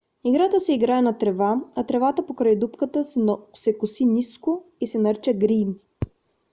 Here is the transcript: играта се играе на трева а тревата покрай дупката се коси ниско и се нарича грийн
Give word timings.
играта 0.25 0.59
се 0.59 0.73
играе 0.75 1.01
на 1.07 1.13
трева 1.23 1.49
а 1.75 1.83
тревата 1.83 2.25
покрай 2.31 2.55
дупката 2.55 3.03
се 3.55 3.77
коси 3.77 4.05
ниско 4.05 4.63
и 4.81 4.87
се 4.87 4.97
нарича 4.97 5.33
грийн 5.33 5.75